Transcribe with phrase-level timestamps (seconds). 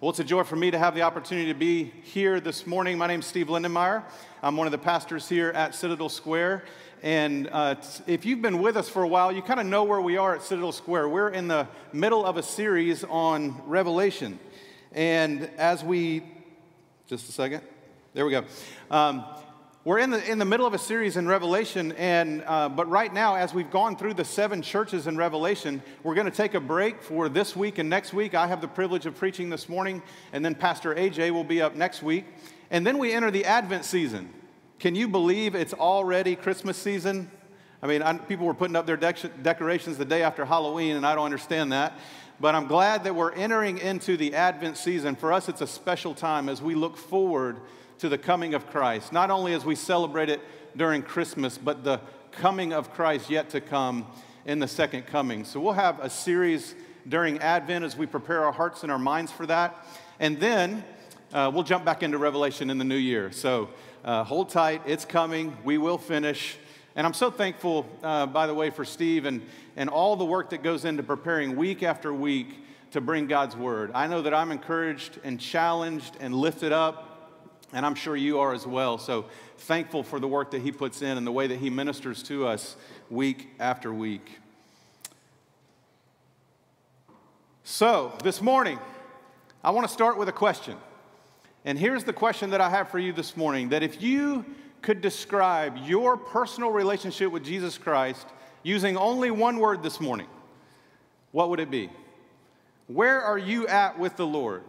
[0.00, 2.98] Well, it's a joy for me to have the opportunity to be here this morning.
[2.98, 4.04] My name is Steve Lindenmeyer.
[4.44, 6.62] I'm one of the pastors here at Citadel Square.
[7.02, 7.74] And uh,
[8.06, 10.36] if you've been with us for a while, you kind of know where we are
[10.36, 11.08] at Citadel Square.
[11.08, 14.38] We're in the middle of a series on Revelation.
[14.92, 16.22] And as we,
[17.08, 17.62] just a second,
[18.14, 18.44] there we go.
[18.92, 19.24] Um,
[19.84, 23.14] we're in the, in the middle of a series in Revelation, and, uh, but right
[23.14, 26.60] now, as we've gone through the seven churches in Revelation, we're going to take a
[26.60, 28.34] break for this week and next week.
[28.34, 30.02] I have the privilege of preaching this morning,
[30.32, 32.24] and then Pastor AJ will be up next week.
[32.70, 34.28] And then we enter the Advent season.
[34.80, 37.30] Can you believe it's already Christmas season?
[37.80, 41.06] I mean, I, people were putting up their dec- decorations the day after Halloween, and
[41.06, 41.96] I don't understand that.
[42.40, 45.14] But I'm glad that we're entering into the Advent season.
[45.14, 47.60] For us, it's a special time as we look forward
[47.98, 50.40] to the coming of Christ, not only as we celebrate it
[50.76, 52.00] during Christmas, but the
[52.32, 54.06] coming of Christ yet to come
[54.46, 55.44] in the second coming.
[55.44, 56.74] So we'll have a series
[57.08, 59.86] during Advent as we prepare our hearts and our minds for that.
[60.20, 60.84] And then
[61.32, 63.32] uh, we'll jump back into Revelation in the new year.
[63.32, 63.70] So
[64.04, 66.56] uh, hold tight, it's coming, we will finish.
[66.94, 69.42] And I'm so thankful, uh, by the way, for Steve and,
[69.76, 73.90] and all the work that goes into preparing week after week to bring God's word.
[73.94, 77.07] I know that I'm encouraged and challenged and lifted up
[77.72, 78.98] and I'm sure you are as well.
[78.98, 79.26] So
[79.58, 82.46] thankful for the work that he puts in and the way that he ministers to
[82.46, 82.76] us
[83.10, 84.38] week after week.
[87.64, 88.78] So, this morning,
[89.62, 90.76] I want to start with a question.
[91.66, 94.46] And here's the question that I have for you this morning that if you
[94.80, 98.26] could describe your personal relationship with Jesus Christ
[98.62, 100.28] using only one word this morning,
[101.32, 101.90] what would it be?
[102.86, 104.62] Where are you at with the Lord?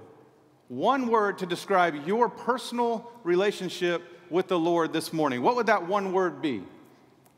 [0.69, 5.87] One word to describe your personal relationship with the Lord this morning, what would that
[5.87, 6.63] one word be?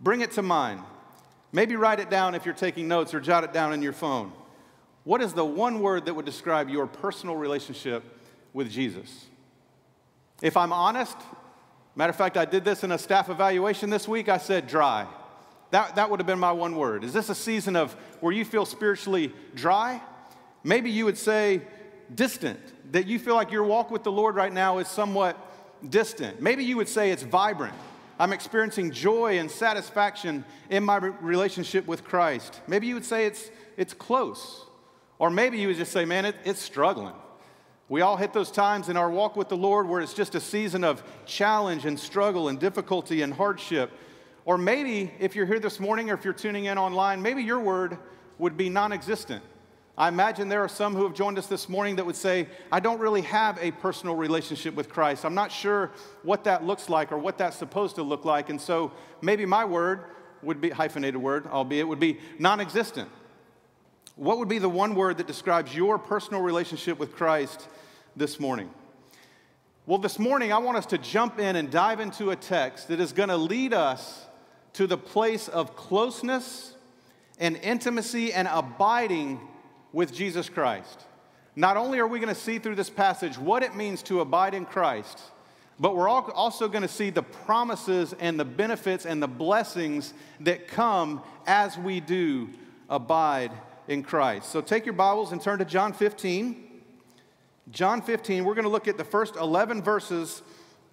[0.01, 0.81] Bring it to mind.
[1.53, 4.33] Maybe write it down if you're taking notes or jot it down in your phone.
[5.05, 8.03] What is the one word that would describe your personal relationship
[8.53, 9.25] with Jesus?
[10.41, 11.15] If I'm honest,
[11.95, 14.27] matter of fact, I did this in a staff evaluation this week.
[14.27, 15.07] I said dry.
[15.71, 17.05] That, that would have been my one word.
[17.05, 20.01] Is this a season of where you feel spiritually dry?
[20.63, 21.61] Maybe you would say
[22.13, 22.59] distant,
[22.91, 25.37] that you feel like your walk with the Lord right now is somewhat
[25.89, 26.41] distant.
[26.41, 27.73] Maybe you would say it's vibrant.
[28.19, 32.61] I'm experiencing joy and satisfaction in my relationship with Christ.
[32.67, 34.65] Maybe you would say it's, it's close.
[35.17, 37.15] Or maybe you would just say, man, it, it's struggling.
[37.89, 40.39] We all hit those times in our walk with the Lord where it's just a
[40.39, 43.91] season of challenge and struggle and difficulty and hardship.
[44.45, 47.59] Or maybe if you're here this morning or if you're tuning in online, maybe your
[47.59, 47.97] word
[48.37, 49.43] would be non existent.
[50.01, 52.79] I imagine there are some who have joined us this morning that would say, I
[52.79, 55.23] don't really have a personal relationship with Christ.
[55.23, 55.91] I'm not sure
[56.23, 58.49] what that looks like or what that's supposed to look like.
[58.49, 60.05] And so maybe my word
[60.41, 63.09] would be, hyphenated word, albeit, would be non existent.
[64.15, 67.67] What would be the one word that describes your personal relationship with Christ
[68.15, 68.71] this morning?
[69.85, 72.99] Well, this morning, I want us to jump in and dive into a text that
[72.99, 74.25] is going to lead us
[74.73, 76.73] to the place of closeness
[77.39, 79.39] and intimacy and abiding
[79.93, 81.05] with Jesus Christ.
[81.55, 84.53] Not only are we going to see through this passage what it means to abide
[84.53, 85.19] in Christ,
[85.79, 90.67] but we're also going to see the promises and the benefits and the blessings that
[90.67, 92.49] come as we do
[92.89, 93.51] abide
[93.87, 94.49] in Christ.
[94.51, 96.67] So take your Bibles and turn to John 15.
[97.71, 100.43] John 15, we're going to look at the first 11 verses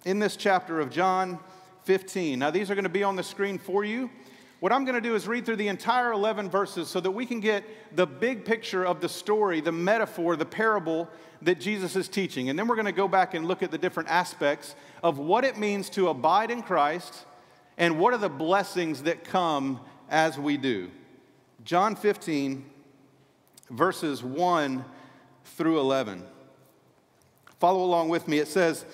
[0.05, 1.39] in this chapter of John
[1.83, 2.39] 15.
[2.39, 4.09] Now, these are going to be on the screen for you.
[4.59, 7.25] What I'm going to do is read through the entire 11 verses so that we
[7.25, 7.63] can get
[7.95, 11.07] the big picture of the story, the metaphor, the parable
[11.41, 12.49] that Jesus is teaching.
[12.49, 15.45] And then we're going to go back and look at the different aspects of what
[15.45, 17.25] it means to abide in Christ
[17.77, 20.91] and what are the blessings that come as we do.
[21.63, 22.65] John 15,
[23.69, 24.83] verses 1
[25.45, 26.23] through 11.
[27.59, 28.39] Follow along with me.
[28.39, 28.85] It says,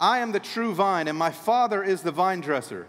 [0.00, 2.88] I am the true vine, and my Father is the vine dresser.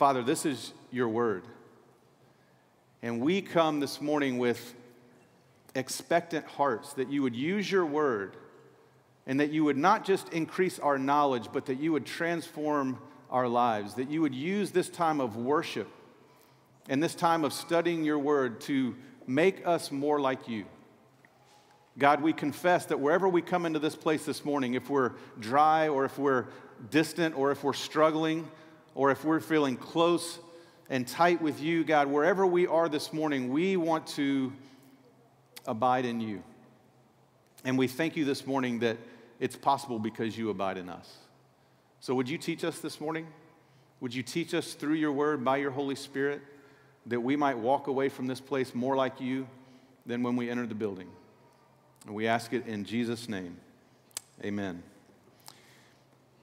[0.00, 1.44] Father, this is your word.
[3.02, 4.74] And we come this morning with
[5.74, 8.34] expectant hearts that you would use your word
[9.26, 12.98] and that you would not just increase our knowledge, but that you would transform
[13.28, 15.90] our lives, that you would use this time of worship
[16.88, 18.96] and this time of studying your word to
[19.26, 20.64] make us more like you.
[21.98, 25.88] God, we confess that wherever we come into this place this morning, if we're dry
[25.88, 26.46] or if we're
[26.88, 28.48] distant or if we're struggling
[28.94, 30.38] or if we're feeling close
[30.88, 34.52] and tight with you, God, wherever we are this morning, we want to
[35.66, 36.42] abide in you.
[37.64, 38.96] And we thank you this morning that
[39.38, 41.16] it's possible because you abide in us.
[42.00, 43.26] So, would you teach us this morning?
[44.00, 46.40] Would you teach us through your word by your Holy Spirit
[47.06, 49.46] that we might walk away from this place more like you
[50.06, 51.08] than when we entered the building?
[52.06, 53.58] And we ask it in Jesus' name.
[54.42, 54.82] Amen.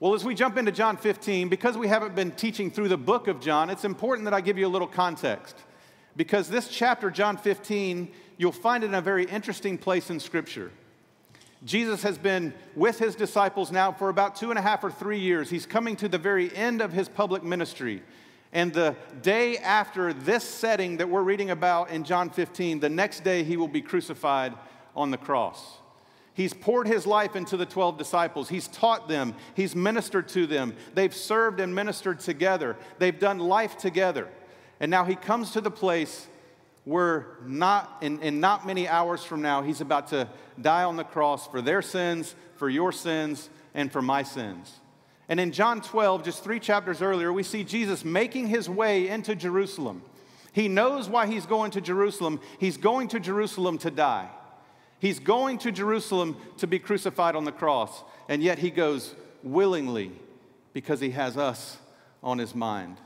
[0.00, 3.26] Well, as we jump into John 15, because we haven't been teaching through the book
[3.26, 5.56] of John, it's important that I give you a little context.
[6.14, 10.70] Because this chapter, John 15, you'll find it in a very interesting place in Scripture.
[11.64, 15.18] Jesus has been with his disciples now for about two and a half or three
[15.18, 15.50] years.
[15.50, 18.04] He's coming to the very end of his public ministry.
[18.52, 23.24] And the day after this setting that we're reading about in John 15, the next
[23.24, 24.54] day he will be crucified
[24.94, 25.78] on the cross.
[26.38, 28.48] He's poured his life into the 12 disciples.
[28.48, 29.34] He's taught them.
[29.56, 30.76] He's ministered to them.
[30.94, 32.76] They've served and ministered together.
[33.00, 34.28] They've done life together.
[34.78, 36.28] And now he comes to the place
[36.84, 40.28] where not in, in not many hours from now, he's about to
[40.62, 44.72] die on the cross for their sins, for your sins, and for my sins.
[45.28, 49.34] And in John 12, just three chapters earlier, we see Jesus making his way into
[49.34, 50.02] Jerusalem.
[50.52, 52.38] He knows why he's going to Jerusalem.
[52.60, 54.28] He's going to Jerusalem to die.
[55.00, 60.12] He's going to Jerusalem to be crucified on the cross, and yet he goes willingly
[60.72, 61.78] because he has us
[62.22, 62.96] on his mind.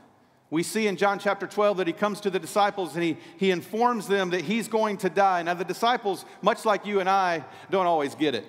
[0.49, 3.49] We see in John chapter 12 that he comes to the disciples and he, he
[3.49, 5.41] informs them that he's going to die.
[5.41, 8.45] Now, the disciples, much like you and I, don't always get it.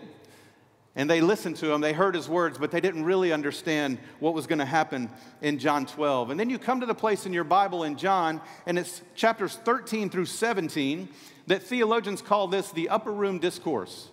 [0.96, 4.34] And they listened to him, they heard his words, but they didn't really understand what
[4.34, 5.08] was going to happen
[5.40, 6.30] in John 12.
[6.30, 9.56] And then you come to the place in your Bible in John, and it's chapters
[9.56, 11.08] 13 through 17
[11.46, 14.10] that theologians call this the upper room discourse.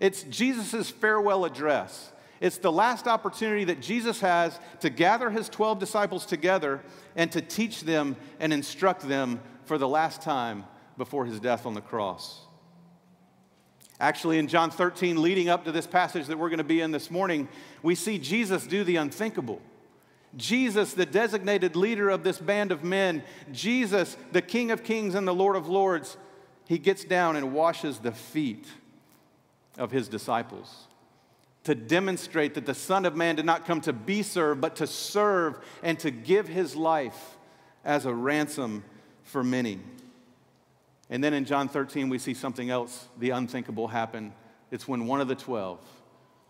[0.00, 2.12] It's Jesus' farewell address.
[2.40, 6.82] It's the last opportunity that Jesus has to gather his 12 disciples together
[7.16, 10.64] and to teach them and instruct them for the last time
[10.98, 12.40] before his death on the cross.
[14.00, 16.90] Actually, in John 13, leading up to this passage that we're going to be in
[16.90, 17.48] this morning,
[17.82, 19.62] we see Jesus do the unthinkable.
[20.36, 25.28] Jesus, the designated leader of this band of men, Jesus, the King of Kings and
[25.28, 26.16] the Lord of Lords,
[26.66, 28.66] he gets down and washes the feet
[29.78, 30.86] of his disciples
[31.64, 34.86] to demonstrate that the Son of Man did not come to be served, but to
[34.86, 37.36] serve and to give his life
[37.84, 38.84] as a ransom
[39.24, 39.80] for many.
[41.10, 44.32] And then in John 13, we see something else, the unthinkable, happen.
[44.70, 45.78] It's when one of the 12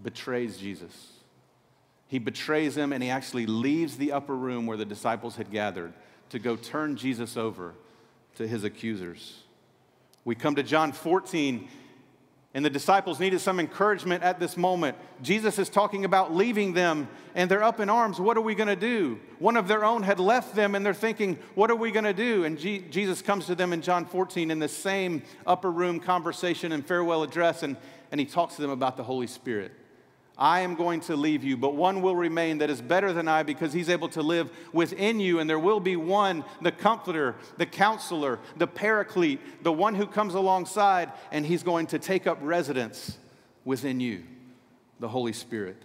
[0.03, 1.13] betrays Jesus.
[2.09, 5.93] He betrays him and he actually leaves the upper room where the disciples had gathered
[6.31, 7.75] to go turn Jesus over
[8.37, 9.44] to his accusers.
[10.25, 11.69] We come to John 14,
[12.55, 14.97] and the disciples needed some encouragement at this moment.
[15.23, 18.19] Jesus is talking about leaving them, and they're up in arms.
[18.19, 19.21] What are we going to do?
[19.39, 22.15] One of their own had left them, and they're thinking, What are we going to
[22.15, 22.45] do?
[22.45, 26.73] And G- Jesus comes to them in John 14 in the same upper room conversation
[26.73, 27.77] and farewell address, and,
[28.11, 29.73] and he talks to them about the Holy Spirit.
[30.37, 33.45] I am going to leave you, but one will remain that is better than I
[33.45, 35.39] because he's able to live within you.
[35.39, 40.35] And there will be one, the comforter, the counselor, the paraclete, the one who comes
[40.35, 43.17] alongside, and he's going to take up residence
[43.65, 44.25] within you,
[44.99, 45.81] the Holy Spirit.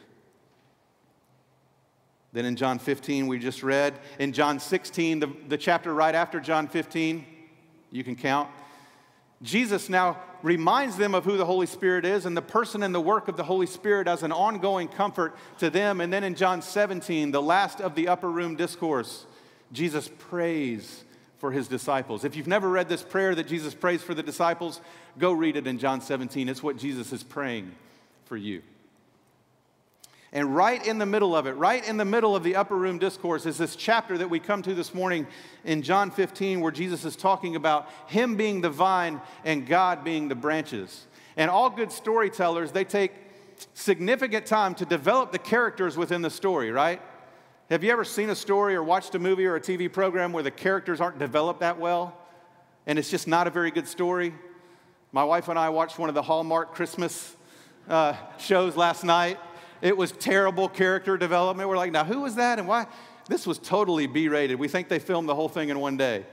[2.33, 3.99] Then in John 15, we just read.
[4.17, 7.25] In John 16, the, the chapter right after John 15,
[7.91, 8.49] you can count.
[9.41, 13.01] Jesus now reminds them of who the Holy Spirit is and the person and the
[13.01, 16.01] work of the Holy Spirit as an ongoing comfort to them.
[16.01, 19.25] And then in John 17, the last of the upper room discourse,
[19.71, 21.03] Jesus prays
[21.37, 22.25] for his disciples.
[22.25, 24.81] If you've never read this prayer that Jesus prays for the disciples,
[25.17, 26.49] go read it in John 17.
[26.49, 27.71] It's what Jesus is praying
[28.25, 28.61] for you.
[30.31, 32.99] And right in the middle of it, right in the middle of the upper room
[32.99, 35.25] discourse, is this chapter that we come to this morning
[35.63, 40.27] in John 15, where Jesus is talking about Him being the vine and God being
[40.27, 41.07] the branches.
[41.35, 43.11] And all good storytellers, they take
[43.73, 47.01] significant time to develop the characters within the story, right?
[47.69, 50.43] Have you ever seen a story or watched a movie or a TV program where
[50.43, 52.17] the characters aren't developed that well
[52.87, 54.33] and it's just not a very good story?
[55.11, 57.35] My wife and I watched one of the Hallmark Christmas
[57.87, 59.39] uh, shows last night
[59.81, 61.69] it was terrible character development.
[61.69, 62.87] We're like, now who was that and why?
[63.27, 64.59] This was totally B rated.
[64.59, 66.25] We think they filmed the whole thing in one day.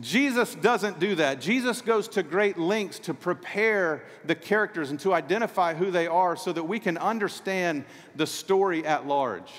[0.00, 1.40] Jesus doesn't do that.
[1.40, 6.36] Jesus goes to great lengths to prepare the characters and to identify who they are
[6.36, 9.50] so that we can understand the story at large.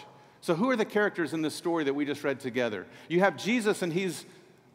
[0.42, 2.86] So, who are the characters in this story that we just read together?
[3.10, 4.26] You have Jesus, and he's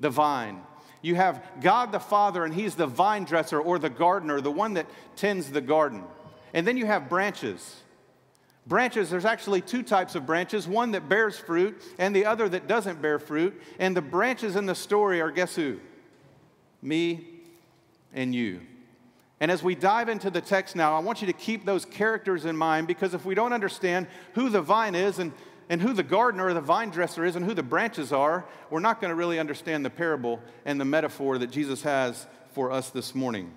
[0.00, 0.60] the vine.
[1.00, 4.74] You have God the Father, and he's the vine dresser or the gardener, the one
[4.74, 4.86] that
[5.16, 6.04] tends the garden.
[6.52, 7.76] And then you have branches.
[8.66, 12.66] Branches, there's actually two types of branches one that bears fruit and the other that
[12.66, 13.60] doesn't bear fruit.
[13.78, 15.80] And the branches in the story are guess who?
[16.80, 17.26] Me
[18.14, 18.60] and you.
[19.40, 22.46] And as we dive into the text now, I want you to keep those characters
[22.46, 25.32] in mind because if we don't understand who the vine is and,
[25.68, 28.80] and who the gardener or the vine dresser is and who the branches are, we're
[28.80, 32.88] not going to really understand the parable and the metaphor that Jesus has for us
[32.88, 33.52] this morning.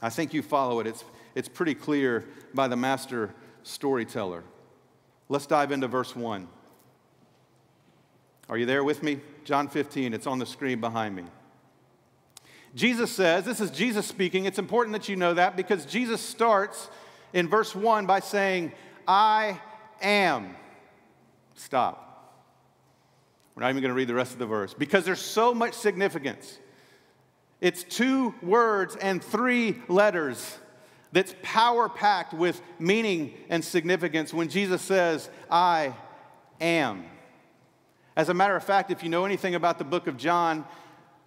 [0.00, 0.86] I think you follow it.
[0.86, 2.24] It's, it's pretty clear
[2.54, 4.44] by the master storyteller.
[5.28, 6.48] Let's dive into verse 1.
[8.48, 9.20] Are you there with me?
[9.44, 11.24] John 15, it's on the screen behind me.
[12.74, 14.44] Jesus says, this is Jesus speaking.
[14.44, 16.88] It's important that you know that because Jesus starts
[17.32, 18.72] in verse 1 by saying,
[19.06, 19.60] I
[20.00, 20.54] am.
[21.54, 22.04] Stop.
[23.54, 25.74] We're not even going to read the rest of the verse because there's so much
[25.74, 26.58] significance.
[27.60, 30.58] It's two words and three letters
[31.12, 35.94] that's power packed with meaning and significance when Jesus says, I
[36.60, 37.04] am.
[38.16, 40.64] As a matter of fact, if you know anything about the book of John,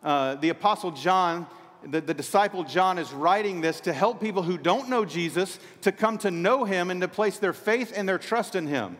[0.03, 1.47] uh, the Apostle John,
[1.83, 5.91] the, the disciple John, is writing this to help people who don't know Jesus to
[5.91, 8.97] come to know him and to place their faith and their trust in him.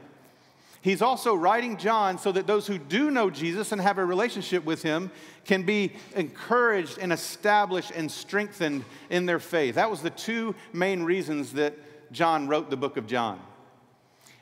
[0.82, 4.66] He's also writing John so that those who do know Jesus and have a relationship
[4.66, 5.12] with him
[5.46, 9.76] can be encouraged and established and strengthened in their faith.
[9.76, 11.76] That was the two main reasons that
[12.12, 13.40] John wrote the book of John.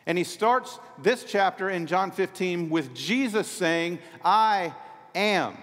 [0.05, 4.73] And he starts this chapter in John 15 with Jesus saying, I
[5.13, 5.57] am.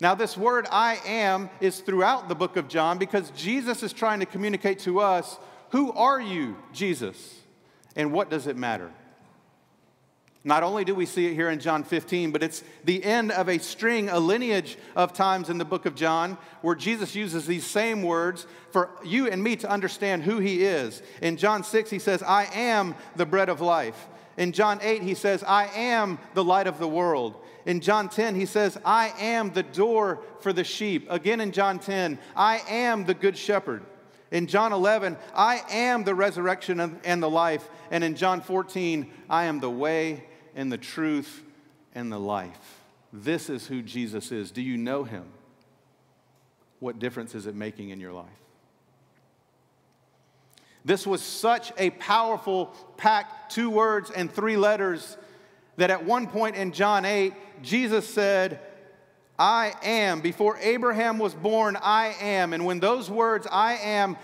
[0.00, 4.20] Now, this word I am is throughout the book of John because Jesus is trying
[4.20, 5.38] to communicate to us
[5.70, 7.38] who are you, Jesus,
[7.94, 8.90] and what does it matter?
[10.42, 13.50] Not only do we see it here in John 15, but it's the end of
[13.50, 17.66] a string, a lineage of times in the book of John where Jesus uses these
[17.66, 21.02] same words for you and me to understand who he is.
[21.20, 24.08] In John 6, he says, I am the bread of life.
[24.38, 27.36] In John 8, he says, I am the light of the world.
[27.66, 31.06] In John 10, he says, I am the door for the sheep.
[31.10, 33.82] Again in John 10, I am the good shepherd.
[34.30, 37.68] In John 11, I am the resurrection and the life.
[37.90, 41.42] And in John 14, I am the way and the truth
[41.94, 42.80] and the life.
[43.12, 44.50] This is who Jesus is.
[44.50, 45.24] Do you know him?
[46.78, 48.26] What difference is it making in your life?
[50.84, 52.66] This was such a powerful,
[52.96, 55.16] packed two words and three letters
[55.76, 58.60] that at one point in John 8, Jesus said,
[59.38, 60.20] I am.
[60.20, 62.52] Before Abraham was born, I am.
[62.52, 64.16] And when those words, I am,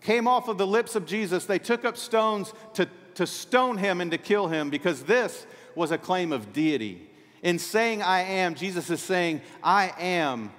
[0.00, 4.00] came off of the lips of Jesus, they took up stones to, to stone him
[4.00, 5.46] and to kill him because this
[5.78, 7.08] was a claim of deity.
[7.42, 10.50] In saying I am, Jesus is saying, I am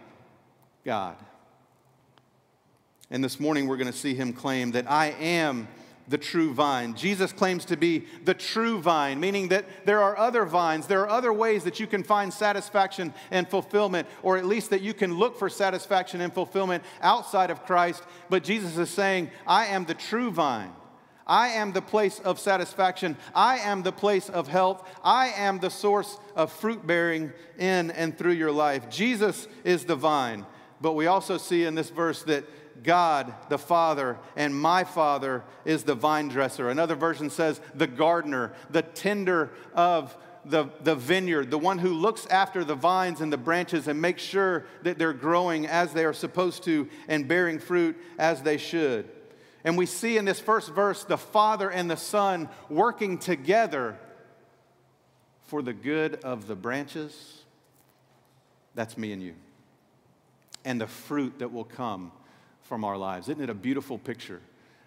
[0.86, 1.16] God.
[3.12, 5.68] And this morning we're going to see him claim that I am
[6.08, 6.96] the true vine.
[6.96, 11.10] Jesus claims to be the true vine, meaning that there are other vines, there are
[11.10, 15.14] other ways that you can find satisfaction and fulfillment, or at least that you can
[15.14, 18.04] look for satisfaction and fulfillment outside of Christ.
[18.30, 20.72] But Jesus is saying, I am the true vine.
[21.30, 23.16] I am the place of satisfaction.
[23.36, 24.86] I am the place of health.
[25.04, 28.90] I am the source of fruit bearing in and through your life.
[28.90, 30.46] Jesus is the vine.
[30.82, 32.46] But we also see in this verse that
[32.84, 36.70] God, the Father, and my Father is the vine dresser.
[36.70, 42.26] Another version says the gardener, the tender of the, the vineyard, the one who looks
[42.28, 46.14] after the vines and the branches and makes sure that they're growing as they are
[46.14, 49.08] supposed to and bearing fruit as they should.
[49.64, 53.98] And we see in this first verse the Father and the Son working together
[55.48, 57.44] for the good of the branches.
[58.76, 59.34] That's me and you.
[60.64, 62.12] And the fruit that will come
[62.64, 63.28] from our lives.
[63.30, 64.42] Isn't it a beautiful picture?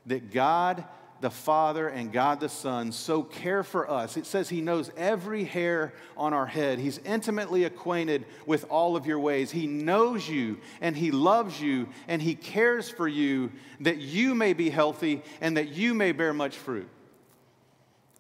[0.07, 0.85] That God
[1.23, 4.17] the Father and God the Son so care for us.
[4.17, 6.81] It says He knows every hair on our head.
[6.81, 9.53] He's intimately acquainted with all of your ways.
[9.53, 14.53] He knows you and He loves you and He cares for you that you may
[14.53, 16.89] be healthy and that you may bear much fruit.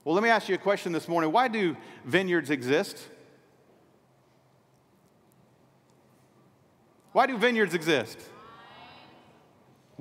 [0.05, 1.33] Well, let me ask you a question this morning.
[1.33, 3.09] Why do vineyards exist?
[7.11, 8.19] Why do vineyards exist?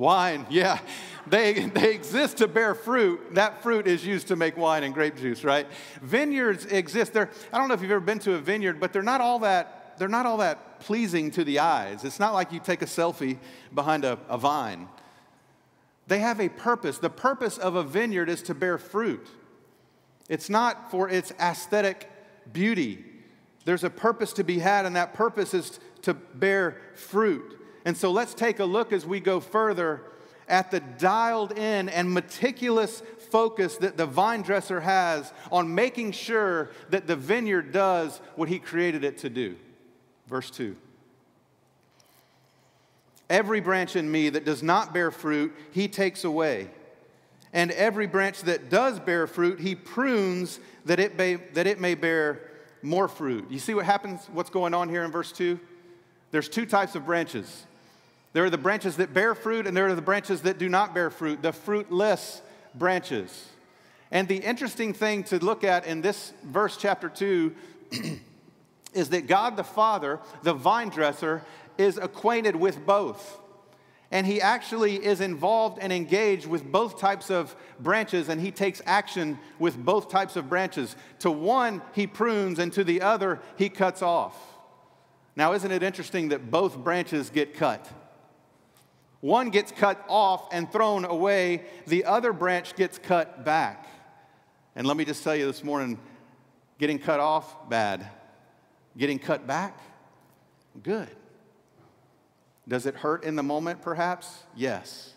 [0.01, 0.79] Wine, yeah.
[1.27, 3.35] They, they exist to bear fruit.
[3.35, 5.67] That fruit is used to make wine and grape juice, right?
[6.01, 7.13] Vineyards exist.
[7.13, 9.37] They're, I don't know if you've ever been to a vineyard, but they're not all
[9.39, 12.03] that, they're not all that pleasing to the eyes.
[12.03, 13.37] It's not like you take a selfie
[13.75, 14.89] behind a, a vine.
[16.07, 16.97] They have a purpose.
[16.97, 19.29] The purpose of a vineyard is to bear fruit.
[20.29, 22.09] It's not for its aesthetic
[22.51, 23.05] beauty.
[23.65, 27.59] There's a purpose to be had, and that purpose is to bear fruit.
[27.85, 30.01] And so let's take a look as we go further
[30.47, 36.69] at the dialed in and meticulous focus that the vine dresser has on making sure
[36.89, 39.55] that the vineyard does what he created it to do.
[40.27, 40.75] Verse 2.
[43.29, 46.69] Every branch in me that does not bear fruit, he takes away.
[47.53, 51.95] And every branch that does bear fruit, he prunes that it may, that it may
[51.95, 52.41] bear
[52.81, 53.49] more fruit.
[53.49, 55.59] You see what happens, what's going on here in verse 2?
[56.31, 57.65] There's two types of branches
[58.33, 60.93] there are the branches that bear fruit, and there are the branches that do not
[60.93, 62.41] bear fruit, the fruitless
[62.73, 63.49] branches.
[64.09, 67.55] And the interesting thing to look at in this verse, chapter 2,
[68.93, 71.43] is that God the Father, the vine dresser,
[71.77, 73.39] is acquainted with both.
[74.11, 78.81] And he actually is involved and engaged with both types of branches, and he takes
[78.85, 80.97] action with both types of branches.
[81.19, 84.37] To one, he prunes, and to the other, he cuts off.
[85.37, 87.87] Now, isn't it interesting that both branches get cut?
[89.21, 93.87] One gets cut off and thrown away, the other branch gets cut back.
[94.75, 95.99] And let me just tell you this morning
[96.79, 98.07] getting cut off, bad.
[98.97, 99.79] Getting cut back,
[100.83, 101.07] good.
[102.67, 104.43] Does it hurt in the moment, perhaps?
[104.55, 105.13] Yes.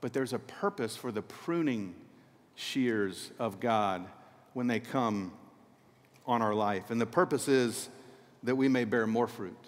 [0.00, 1.94] But there's a purpose for the pruning
[2.54, 4.06] shears of God
[4.52, 5.32] when they come
[6.26, 6.90] on our life.
[6.90, 7.88] And the purpose is
[8.42, 9.63] that we may bear more fruit.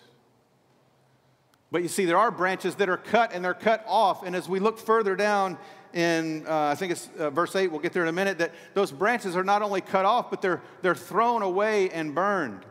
[1.70, 4.22] But you see, there are branches that are cut and they're cut off.
[4.22, 5.58] And as we look further down
[5.92, 8.52] in, uh, I think it's uh, verse 8, we'll get there in a minute, that
[8.74, 12.64] those branches are not only cut off, but they're, they're thrown away and burned.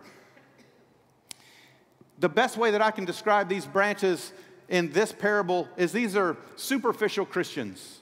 [2.20, 4.32] The best way that I can describe these branches
[4.70, 8.00] in this parable is these are superficial Christians.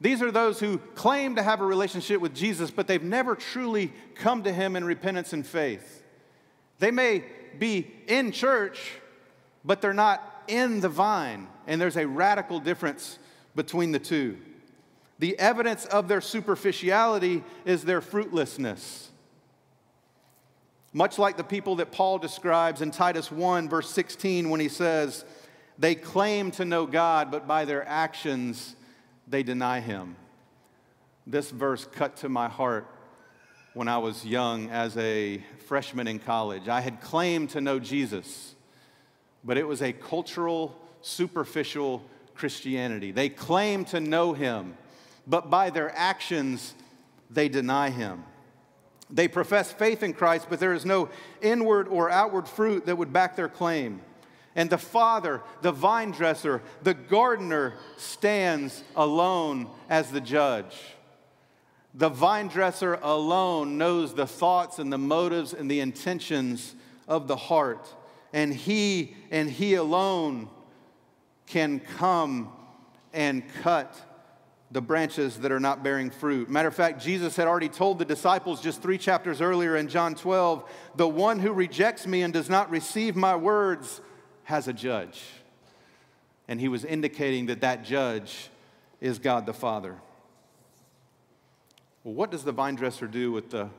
[0.00, 3.92] These are those who claim to have a relationship with Jesus, but they've never truly
[4.14, 6.02] come to Him in repentance and faith.
[6.78, 7.24] They may
[7.58, 8.92] be in church,
[9.66, 11.48] but they're not in the vine.
[11.66, 13.18] And there's a radical difference
[13.56, 14.38] between the two.
[15.18, 19.10] The evidence of their superficiality is their fruitlessness.
[20.92, 25.24] Much like the people that Paul describes in Titus 1, verse 16, when he says,
[25.78, 28.76] They claim to know God, but by their actions
[29.26, 30.16] they deny him.
[31.26, 32.86] This verse cut to my heart
[33.74, 36.68] when I was young as a freshman in college.
[36.68, 38.55] I had claimed to know Jesus
[39.46, 42.02] but it was a cultural, superficial
[42.34, 43.12] Christianity.
[43.12, 44.76] They claim to know him,
[45.26, 46.74] but by their actions,
[47.30, 48.24] they deny him.
[49.08, 51.08] They profess faith in Christ, but there is no
[51.40, 54.00] inward or outward fruit that would back their claim.
[54.56, 60.76] And the Father, the vine dresser, the gardener stands alone as the judge.
[61.94, 66.74] The vine dresser alone knows the thoughts and the motives and the intentions
[67.06, 67.86] of the heart
[68.36, 70.50] and He and He alone
[71.46, 72.52] can come
[73.14, 73.98] and cut
[74.70, 76.50] the branches that are not bearing fruit.
[76.50, 80.14] Matter of fact, Jesus had already told the disciples just three chapters earlier in John
[80.14, 84.02] 12 the one who rejects me and does not receive my words
[84.44, 85.22] has a judge.
[86.46, 88.50] And he was indicating that that judge
[89.00, 89.96] is God the Father.
[92.04, 93.70] Well, what does the vine dresser do with the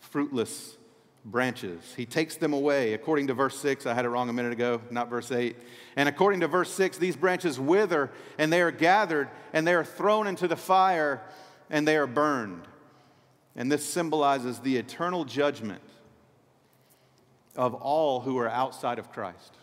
[0.00, 0.76] fruitless
[1.24, 1.94] branches.
[1.96, 2.92] He takes them away.
[2.92, 5.56] According to verse 6, I had it wrong a minute ago, not verse 8.
[5.96, 9.84] And according to verse 6, these branches wither and they are gathered and they are
[9.84, 11.22] thrown into the fire
[11.70, 12.62] and they are burned.
[13.56, 15.82] And this symbolizes the eternal judgment
[17.56, 19.54] of all who are outside of Christ.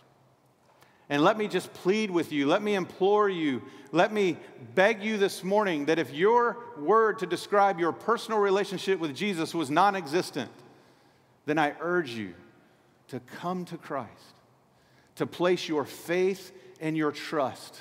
[1.10, 4.38] And let me just plead with you, let me implore you, let me
[4.76, 9.54] beg you this morning that if your word to describe your personal relationship with Jesus
[9.54, 10.50] was non existent,
[11.46, 12.34] then I urge you
[13.08, 14.36] to come to Christ.
[15.16, 17.80] to place your faith and your trust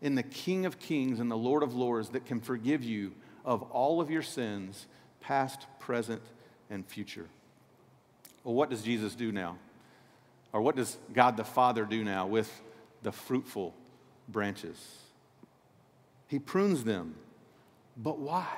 [0.00, 3.12] in the King of Kings and the Lord of Lords that can forgive you
[3.44, 4.86] of all of your sins,
[5.20, 6.22] past, present,
[6.70, 7.26] and future.
[8.44, 9.58] Well, what does Jesus do now?
[10.52, 12.62] Or what does God the Father do now with
[13.02, 13.74] the fruitful
[14.28, 14.98] branches?
[16.28, 17.16] He prunes them.
[17.96, 18.48] But why?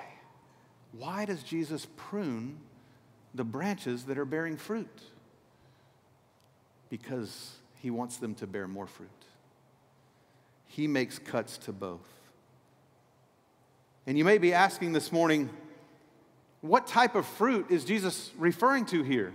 [0.93, 2.59] Why does Jesus prune
[3.35, 5.03] the branches that are bearing fruit?
[6.89, 9.09] Because he wants them to bear more fruit.
[10.67, 12.07] He makes cuts to both.
[14.07, 15.51] And you may be asking this morning,
[16.61, 19.33] what type of fruit is Jesus referring to here?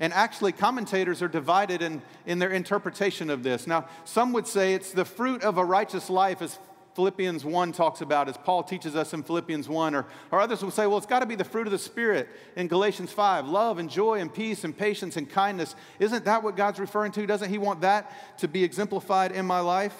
[0.00, 3.66] And actually, commentators are divided in, in their interpretation of this.
[3.66, 6.58] Now, some would say it's the fruit of a righteous life, as
[6.94, 9.94] Philippians 1 talks about, as Paul teaches us in Philippians 1.
[9.94, 12.28] Or, or others will say, well, it's got to be the fruit of the Spirit
[12.56, 15.74] in Galatians 5 love and joy and peace and patience and kindness.
[15.98, 17.26] Isn't that what God's referring to?
[17.26, 19.94] Doesn't He want that to be exemplified in my life?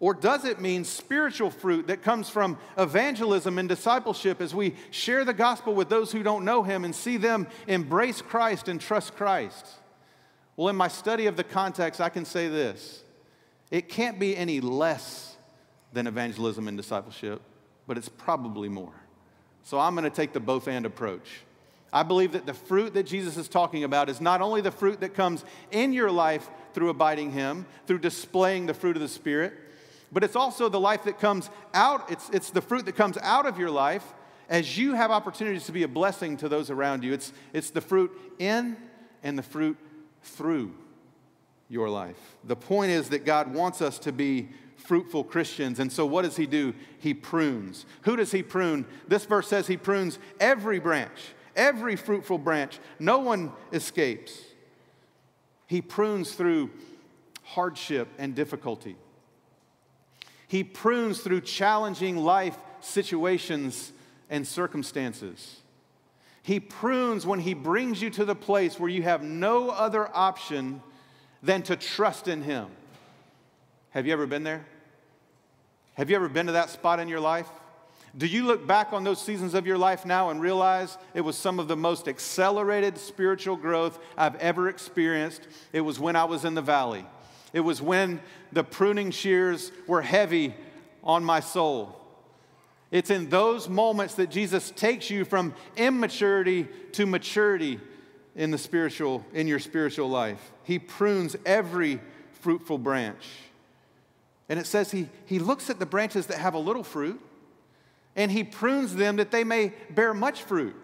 [0.00, 5.24] Or does it mean spiritual fruit that comes from evangelism and discipleship as we share
[5.24, 9.16] the gospel with those who don't know Him and see them embrace Christ and trust
[9.16, 9.66] Christ?
[10.56, 13.02] Well, in my study of the context, I can say this
[13.70, 15.33] it can't be any less
[15.94, 17.40] than evangelism and discipleship,
[17.86, 18.92] but it's probably more.
[19.62, 21.40] So I'm going to take the both and approach.
[21.92, 25.00] I believe that the fruit that Jesus is talking about is not only the fruit
[25.00, 29.54] that comes in your life through abiding Him, through displaying the fruit of the Spirit,
[30.12, 33.46] but it's also the life that comes out, it's, it's the fruit that comes out
[33.46, 34.04] of your life
[34.48, 37.12] as you have opportunities to be a blessing to those around you.
[37.12, 38.76] It's, it's the fruit in
[39.22, 39.78] and the fruit
[40.22, 40.74] through
[41.68, 42.36] your life.
[42.44, 44.50] The point is that God wants us to be
[44.84, 45.80] fruitful Christians.
[45.80, 46.74] And so, what does He do?
[46.98, 47.86] He prunes.
[48.02, 48.86] Who does He prune?
[49.08, 52.78] This verse says He prunes every branch, every fruitful branch.
[52.98, 54.38] No one escapes.
[55.66, 56.70] He prunes through
[57.42, 58.96] hardship and difficulty.
[60.46, 63.92] He prunes through challenging life situations
[64.28, 65.60] and circumstances.
[66.42, 70.82] He prunes when He brings you to the place where you have no other option
[71.42, 72.66] than to trust in Him.
[73.90, 74.66] Have you ever been there?
[75.94, 77.48] Have you ever been to that spot in your life?
[78.16, 81.36] Do you look back on those seasons of your life now and realize it was
[81.36, 85.42] some of the most accelerated spiritual growth I've ever experienced?
[85.72, 87.04] It was when I was in the valley.
[87.52, 88.20] It was when
[88.52, 90.54] the pruning shears were heavy
[91.02, 92.00] on my soul.
[92.92, 97.80] It's in those moments that Jesus takes you from immaturity to maturity
[98.36, 100.52] in the spiritual in your spiritual life.
[100.62, 102.00] He prunes every
[102.40, 103.24] fruitful branch.
[104.48, 107.20] And it says he, he looks at the branches that have a little fruit
[108.16, 110.76] and he prunes them that they may bear much fruit.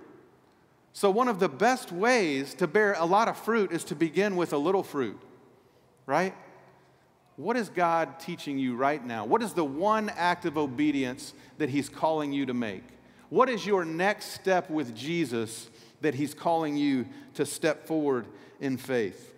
[0.93, 4.35] So, one of the best ways to bear a lot of fruit is to begin
[4.35, 5.21] with a little fruit,
[6.07, 6.35] right?
[7.37, 9.25] What is God teaching you right now?
[9.25, 12.83] What is the one act of obedience that He's calling you to make?
[13.29, 15.71] What is your next step with Jesus
[16.01, 18.27] that He's calling you to step forward
[18.61, 19.33] in faith?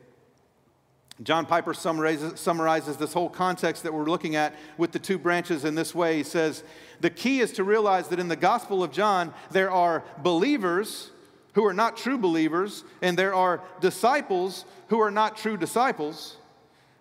[1.24, 5.64] John Piper summarizes, summarizes, this whole context that we're looking at with the two branches
[5.64, 6.16] in this way.
[6.16, 6.64] He says,
[7.00, 11.10] The key is to realize that in the Gospel of John, there are believers
[11.54, 16.38] who are not true believers, and there are disciples who are not true disciples.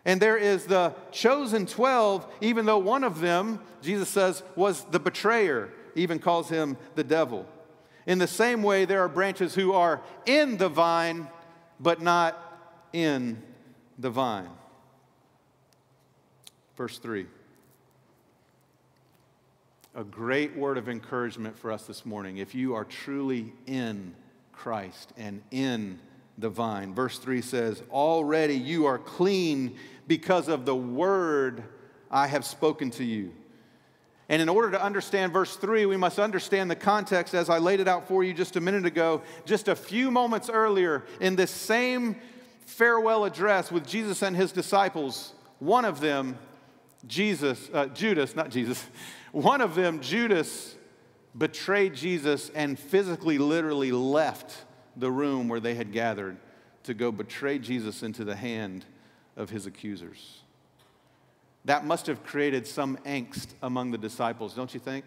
[0.04, 5.00] And there is the chosen 12, even though one of them, Jesus says, was the
[5.00, 7.48] betrayer, even calls him the devil.
[8.06, 11.28] In the same way, there are branches who are in the vine,
[11.80, 12.38] but not
[12.94, 13.42] in
[14.02, 14.50] the vine.
[16.76, 17.26] Verse 3.
[19.94, 22.38] A great word of encouragement for us this morning.
[22.38, 24.16] If you are truly in
[24.52, 26.00] Christ and in
[26.38, 26.94] the vine.
[26.94, 29.76] Verse 3 says, Already you are clean
[30.08, 31.64] because of the word
[32.10, 33.34] I have spoken to you.
[34.30, 37.82] And in order to understand verse 3, we must understand the context as I laid
[37.82, 39.24] it out for you just a minute ago.
[39.46, 42.16] Just a few moments earlier, in this same
[42.72, 46.38] farewell address with Jesus and his disciples, one of them,
[47.06, 48.84] Jesus, uh, Judas, not Jesus,
[49.32, 50.76] one of them, Judas,
[51.38, 56.38] betrayed Jesus and physically, literally left the room where they had gathered
[56.84, 58.86] to go betray Jesus into the hand
[59.36, 60.42] of his accusers.
[61.66, 65.06] That must have created some angst among the disciples, don't you think?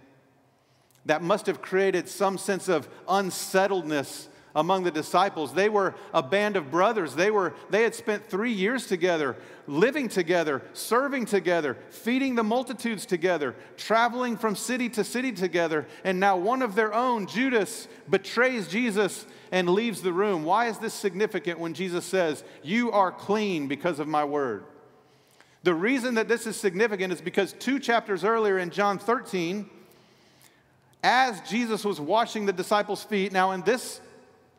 [1.06, 5.52] That must have created some sense of unsettledness among the disciples.
[5.52, 7.14] They were a band of brothers.
[7.14, 9.36] They, were, they had spent three years together,
[9.66, 15.86] living together, serving together, feeding the multitudes together, traveling from city to city together.
[16.04, 20.44] And now one of their own, Judas, betrays Jesus and leaves the room.
[20.44, 24.64] Why is this significant when Jesus says, You are clean because of my word?
[25.64, 29.68] The reason that this is significant is because two chapters earlier in John 13,
[31.02, 34.00] as Jesus was washing the disciples' feet, now in this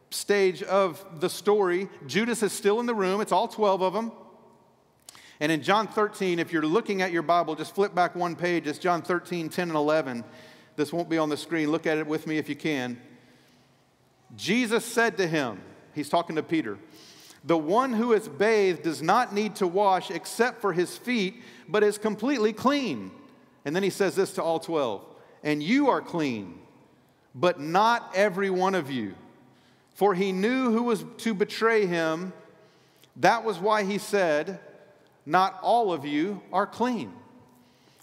[0.09, 4.11] stage of the story, Judas is still in the room, it's all 12 of them.
[5.39, 8.67] And in John 13, if you're looking at your Bible, just flip back one page.
[8.67, 10.23] It's John 13, 10, and 11.
[10.77, 11.71] This won't be on the screen.
[11.71, 12.99] Look at it with me if you can.
[14.35, 15.59] Jesus said to him,
[15.93, 16.77] He's talking to Peter,
[17.45, 21.83] the one who is bathed does not need to wash except for his feet, but
[21.83, 23.11] is completely clean.
[23.63, 25.05] And then he says this to all 12
[25.43, 26.59] And you are clean,
[27.33, 29.15] but not every one of you.
[29.95, 32.31] For he knew who was to betray him.
[33.15, 34.59] That was why he said,
[35.25, 37.11] Not all of you are clean.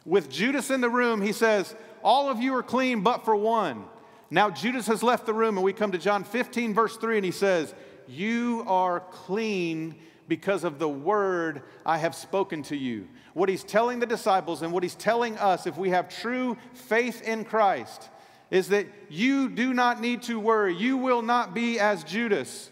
[0.04, 3.84] With Judas in the room, he says, All of you are clean, but for one.
[4.30, 7.24] Now Judas has left the room, and we come to John 15, verse 3, and
[7.24, 7.72] he says,
[8.06, 9.94] you are clean
[10.28, 13.08] because of the word I have spoken to you.
[13.34, 17.22] What he's telling the disciples and what he's telling us, if we have true faith
[17.22, 18.08] in Christ,
[18.52, 20.76] is that you do not need to worry.
[20.76, 22.70] You will not be as Judas.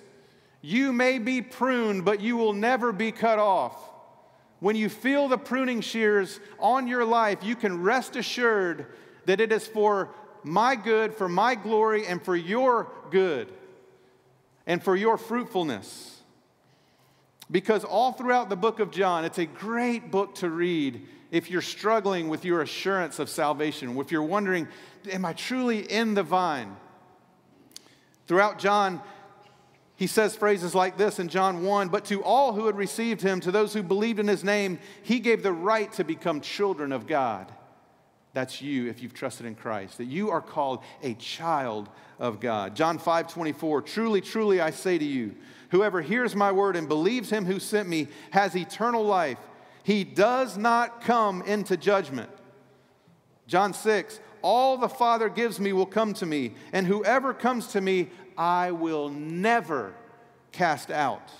[0.60, 3.74] You may be pruned, but you will never be cut off.
[4.60, 8.88] When you feel the pruning shears on your life, you can rest assured
[9.24, 10.10] that it is for
[10.44, 13.50] my good, for my glory, and for your good
[14.66, 16.19] and for your fruitfulness.
[17.50, 21.62] Because all throughout the book of John, it's a great book to read if you're
[21.62, 24.68] struggling with your assurance of salvation, if you're wondering,
[25.10, 26.76] am I truly in the vine?
[28.26, 29.00] Throughout John,
[29.96, 33.40] he says phrases like this in John 1 But to all who had received him,
[33.40, 37.06] to those who believed in his name, he gave the right to become children of
[37.06, 37.52] God.
[38.32, 41.88] That's you if you've trusted in Christ, that you are called a child
[42.18, 42.76] of God.
[42.76, 45.34] John 5 24, truly, truly, I say to you,
[45.70, 49.38] whoever hears my word and believes him who sent me has eternal life.
[49.82, 52.30] He does not come into judgment.
[53.48, 57.80] John 6, all the Father gives me will come to me, and whoever comes to
[57.80, 59.92] me, I will never
[60.52, 61.32] cast out.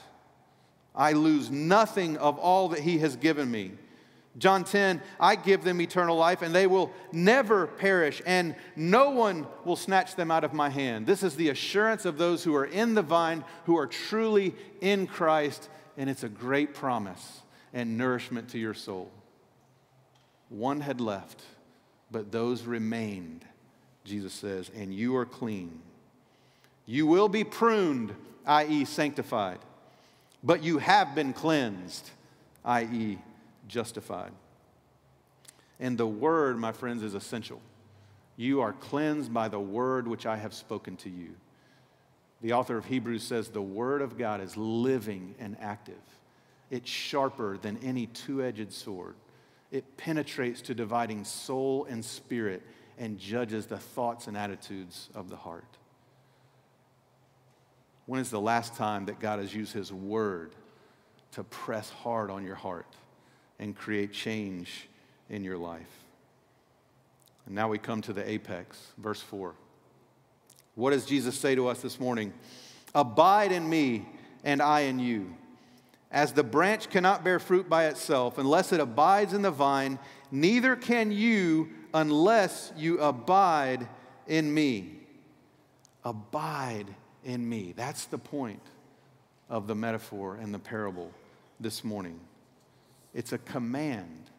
[0.95, 3.73] I lose nothing of all that he has given me
[4.39, 9.47] John 10, I give them eternal life, and they will never perish, and no one
[9.65, 11.07] will snatch them out of my hand.
[11.07, 15.09] This is the assurance of those who are in the vine, who are truly in
[15.09, 19.11] Christ, and it's a great promise and nourishment to your soul.
[20.49, 21.43] One had left,
[22.11, 23.45] but those remained,
[24.05, 25.81] Jesus says, and you are clean.
[26.87, 28.15] You will be pruned,
[28.47, 29.59] i.e., sanctified,
[30.43, 32.11] but you have been cleansed,
[32.65, 33.19] i.e.,
[33.71, 34.33] justified.
[35.79, 37.61] And the word, my friends, is essential.
[38.37, 41.35] You are cleansed by the word which I have spoken to you.
[42.43, 46.01] The author of Hebrews says the word of God is living and active.
[46.71, 49.15] It's sharper than any two edged sword.
[49.71, 52.63] It penetrates to dividing soul and spirit
[52.99, 55.79] and judges the thoughts and attitudes of the heart.
[58.07, 60.53] When is the last time that God has used His word
[61.33, 62.87] to press hard on your heart?
[63.61, 64.89] And create change
[65.29, 66.05] in your life.
[67.47, 69.55] And now we come to the apex, verse 4.
[70.75, 72.33] What does Jesus say to us this morning?
[72.95, 74.09] Abide in me,
[74.43, 75.35] and I in you.
[76.11, 79.99] As the branch cannot bear fruit by itself unless it abides in the vine,
[80.33, 83.87] neither can you unless you abide
[84.27, 84.97] in me.
[86.03, 86.87] Abide
[87.25, 87.75] in me.
[87.77, 88.63] That's the point
[89.51, 91.11] of the metaphor and the parable
[91.61, 92.19] this morning.
[93.15, 94.31] It's a command,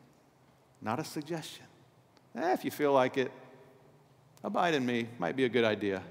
[0.82, 1.66] not a suggestion.
[2.36, 3.32] Eh, if you feel like it,
[4.44, 6.02] abide in me might be a good idea.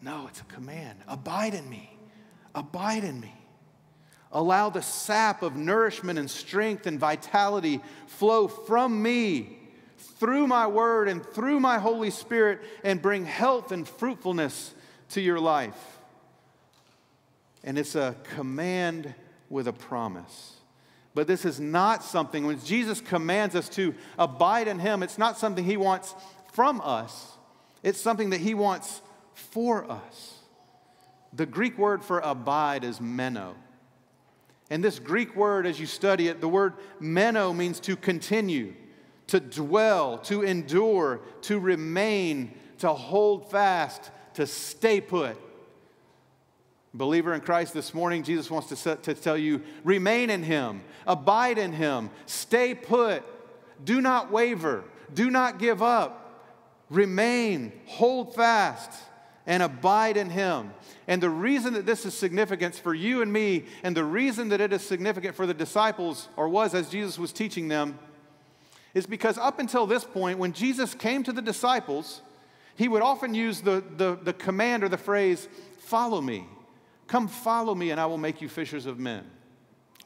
[0.00, 0.98] No, it's a command.
[1.06, 1.96] Abide in me.
[2.54, 3.34] Abide in me.
[4.32, 9.58] Allow the sap of nourishment and strength and vitality flow from me
[9.96, 14.74] through my word and through my Holy Spirit and bring health and fruitfulness
[15.10, 15.98] to your life.
[17.62, 19.14] And it's a command
[19.48, 20.53] with a promise.
[21.14, 25.38] But this is not something, when Jesus commands us to abide in Him, it's not
[25.38, 26.14] something He wants
[26.52, 27.32] from us,
[27.82, 29.00] it's something that He wants
[29.34, 30.38] for us.
[31.32, 33.54] The Greek word for abide is meno.
[34.70, 38.74] And this Greek word, as you study it, the word meno means to continue,
[39.28, 45.36] to dwell, to endure, to remain, to hold fast, to stay put.
[46.94, 50.80] Believer in Christ this morning, Jesus wants to, set, to tell you remain in Him,
[51.06, 53.24] abide in Him, stay put,
[53.84, 56.24] do not waver, do not give up,
[56.88, 58.92] remain, hold fast,
[59.46, 60.72] and abide in him.
[61.06, 64.60] And the reason that this is significant for you and me, and the reason that
[64.60, 67.98] it is significant for the disciples, or was as Jesus was teaching them,
[68.94, 72.22] is because up until this point, when Jesus came to the disciples,
[72.76, 76.46] he would often use the, the, the command or the phrase, Follow me.
[77.06, 79.24] Come follow me, and I will make you fishers of men.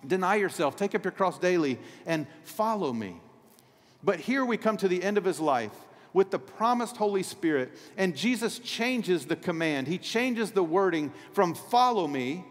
[0.06, 3.20] Deny yourself, take up your cross daily, and follow me.
[4.02, 5.72] But here we come to the end of his life
[6.12, 9.88] with the promised Holy Spirit, and Jesus changes the command.
[9.88, 12.44] He changes the wording from follow me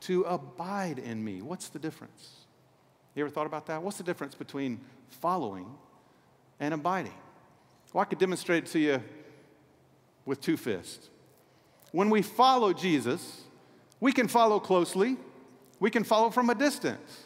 [0.00, 1.42] to abide in me.
[1.42, 2.46] What's the difference?
[3.14, 3.82] You ever thought about that?
[3.82, 4.80] What's the difference between
[5.20, 5.66] following
[6.60, 7.14] and abiding?
[7.92, 9.02] Well, I could demonstrate it to you
[10.24, 11.10] with two fists.
[11.90, 13.41] When we follow Jesus,
[14.02, 15.16] we can follow closely,
[15.78, 17.22] we can follow from a distance.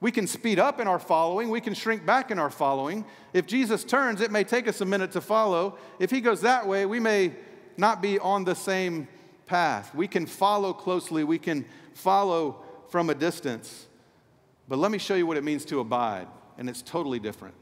[0.00, 3.04] We can speed up in our following, we can shrink back in our following.
[3.32, 5.78] If Jesus turns, it may take us a minute to follow.
[6.00, 7.32] If he goes that way, we may
[7.76, 9.06] not be on the same
[9.46, 9.94] path.
[9.94, 12.56] We can follow closely, we can follow
[12.88, 13.86] from a distance.
[14.66, 16.26] But let me show you what it means to abide,
[16.58, 17.54] and it's totally different.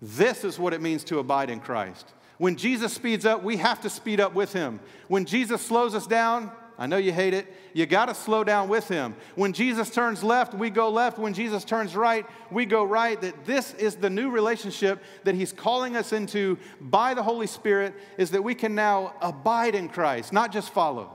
[0.00, 2.14] This is what it means to abide in Christ.
[2.38, 4.78] When Jesus speeds up, we have to speed up with him.
[5.08, 7.46] When Jesus slows us down, I know you hate it.
[7.74, 9.14] You got to slow down with him.
[9.34, 11.18] When Jesus turns left, we go left.
[11.18, 13.20] When Jesus turns right, we go right.
[13.20, 17.92] That this is the new relationship that he's calling us into by the Holy Spirit
[18.16, 21.14] is that we can now abide in Christ, not just follow.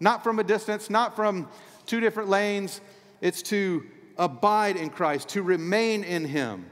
[0.00, 1.48] Not from a distance, not from
[1.86, 2.80] two different lanes.
[3.20, 3.86] It's to
[4.18, 6.68] abide in Christ, to remain in him.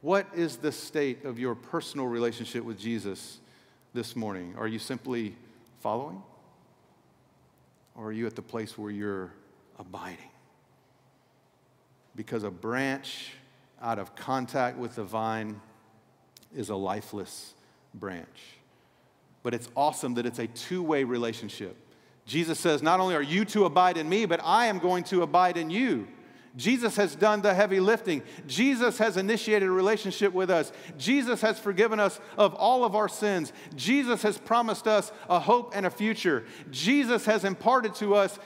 [0.00, 3.38] What is the state of your personal relationship with Jesus
[3.94, 4.56] this morning?
[4.58, 5.36] Are you simply
[5.78, 6.20] following?
[7.96, 9.32] Or are you at the place where you're
[9.78, 10.30] abiding?
[12.14, 13.32] Because a branch
[13.80, 15.60] out of contact with the vine
[16.54, 17.54] is a lifeless
[17.94, 18.58] branch.
[19.42, 21.76] But it's awesome that it's a two way relationship.
[22.26, 25.22] Jesus says, Not only are you to abide in me, but I am going to
[25.22, 26.08] abide in you.
[26.56, 28.22] Jesus has done the heavy lifting.
[28.46, 30.72] Jesus has initiated a relationship with us.
[30.96, 33.52] Jesus has forgiven us of all of our sins.
[33.74, 36.46] Jesus has promised us a hope and a future.
[36.70, 38.38] Jesus has imparted to us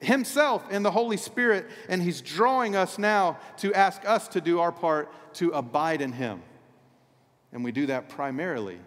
[0.00, 4.58] Himself in the Holy Spirit, and He's drawing us now to ask us to do
[4.58, 6.42] our part to abide in Him.
[7.52, 8.80] And we do that primarily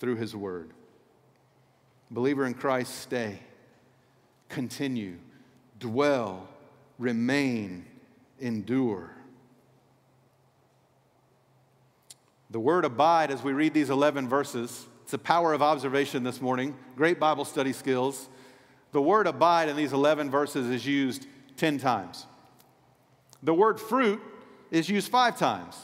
[0.00, 0.72] through His Word.
[2.10, 3.38] Believer in Christ, stay,
[4.48, 5.18] continue,
[5.78, 6.48] dwell
[6.98, 7.84] remain,
[8.38, 9.10] endure.
[12.50, 16.40] The word abide, as we read these 11 verses, it's a power of observation this
[16.40, 18.28] morning, great Bible study skills.
[18.92, 22.26] The word abide in these 11 verses is used 10 times.
[23.42, 24.20] The word fruit
[24.70, 25.76] is used five times.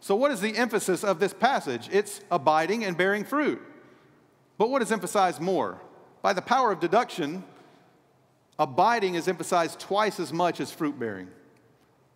[0.00, 1.88] So, what is the emphasis of this passage?
[1.90, 3.60] It's abiding and bearing fruit.
[4.58, 5.80] But what is emphasized more?
[6.22, 7.44] By the power of deduction,
[8.58, 11.28] Abiding is emphasized twice as much as fruit bearing.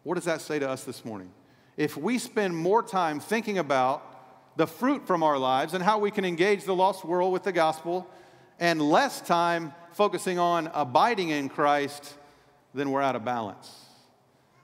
[0.05, 1.31] What does that say to us this morning?
[1.77, 6.11] If we spend more time thinking about the fruit from our lives and how we
[6.11, 8.09] can engage the lost world with the gospel,
[8.61, 12.15] and less time focusing on abiding in Christ,
[12.75, 13.85] then we're out of balance.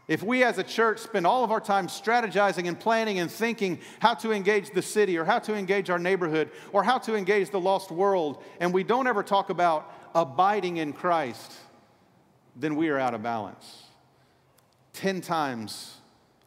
[0.07, 3.79] If we as a church spend all of our time strategizing and planning and thinking
[4.01, 7.51] how to engage the city or how to engage our neighborhood or how to engage
[7.51, 11.53] the lost world, and we don't ever talk about abiding in Christ,
[12.57, 13.85] then we are out of balance.
[14.95, 15.97] 10 times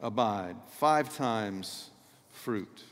[0.02, 1.90] abide, five times
[2.30, 2.84] fruit.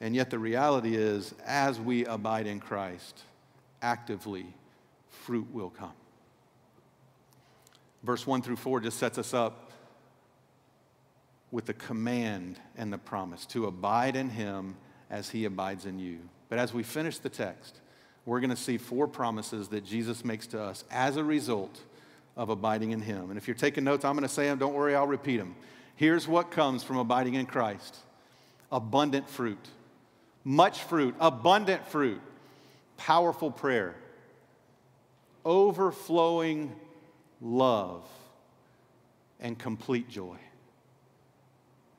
[0.00, 3.22] And yet the reality is, as we abide in Christ,
[3.80, 4.46] actively,
[5.08, 5.92] fruit will come.
[8.02, 9.70] Verse 1 through 4 just sets us up
[11.50, 14.74] with the command and the promise to abide in Him
[15.10, 16.18] as He abides in you.
[16.48, 17.80] But as we finish the text,
[18.24, 21.80] we're going to see four promises that Jesus makes to us as a result
[22.36, 23.30] of abiding in Him.
[23.30, 24.58] And if you're taking notes, I'm going to say them.
[24.58, 25.54] Don't worry, I'll repeat them.
[25.96, 27.96] Here's what comes from abiding in Christ
[28.70, 29.68] abundant fruit,
[30.44, 32.20] much fruit, abundant fruit,
[32.96, 33.94] powerful prayer,
[35.44, 36.74] overflowing
[37.40, 38.04] love,
[39.40, 40.36] and complete joy.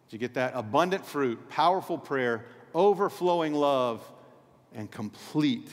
[0.07, 0.53] Did you get that?
[0.55, 4.01] Abundant fruit, powerful prayer, overflowing love,
[4.73, 5.69] and complete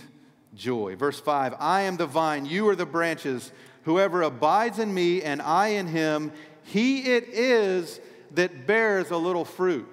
[0.55, 0.97] joy.
[0.97, 3.53] Verse 5 I am the vine, you are the branches.
[3.85, 6.33] Whoever abides in me and I in him,
[6.65, 8.01] he it is
[8.33, 9.91] that bears a little fruit.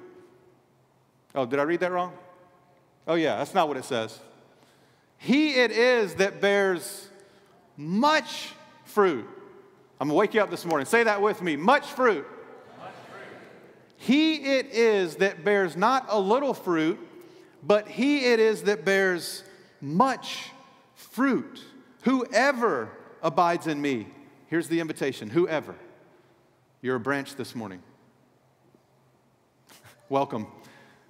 [1.34, 2.14] Oh, did I read that wrong?
[3.08, 4.20] Oh, yeah, that's not what it says.
[5.18, 7.08] He it is that bears
[7.76, 8.52] much
[8.86, 9.28] fruit.
[10.00, 10.86] I'm gonna wake you up this morning.
[10.86, 12.26] Say that with me much fruit.
[12.80, 13.38] Much fruit.
[13.98, 17.00] He it is that bears not a little fruit,
[17.64, 19.44] but he it is that bears
[19.82, 20.52] much
[20.94, 21.64] fruit.
[22.04, 22.90] Whoever
[23.28, 24.08] abides in me.
[24.48, 25.76] Here's the invitation whoever.
[26.82, 27.84] You're a branch this morning.
[30.10, 30.48] Welcome.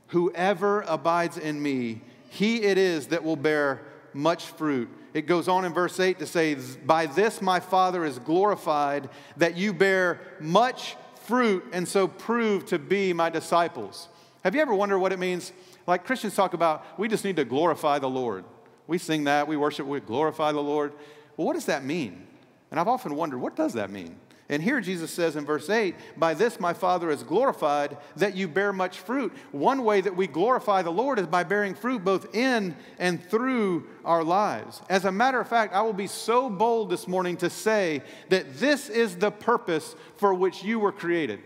[0.08, 3.82] Whoever abides in me, he it is that will bear
[4.14, 4.90] much fruit.
[5.14, 6.56] It goes on in verse 8 to say,
[6.86, 10.96] By this my Father is glorified, that you bear much
[11.26, 14.08] fruit and so prove to be my disciples.
[14.44, 15.52] Have you ever wondered what it means?
[15.86, 18.44] Like Christians talk about, we just need to glorify the Lord.
[18.88, 20.94] We sing that, we worship, we glorify the Lord.
[21.38, 22.28] Well, what does that mean?
[22.72, 24.18] And I've often wondered, what does that mean?
[24.50, 28.48] And here Jesus says in verse 8, By this my Father is glorified, that you
[28.48, 29.34] bear much fruit.
[29.52, 33.88] One way that we glorify the Lord is by bearing fruit both in and through
[34.06, 34.82] our lives.
[34.90, 38.58] As a matter of fact, I will be so bold this morning to say that
[38.58, 41.42] this is the purpose for which you were created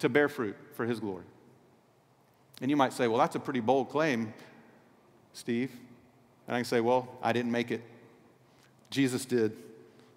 [0.00, 1.24] to bear fruit for His glory.
[2.60, 4.34] And you might say, Well, that's a pretty bold claim,
[5.32, 5.70] Steve.
[6.48, 7.82] And I can say, Well, I didn't make it,
[8.90, 9.56] Jesus did.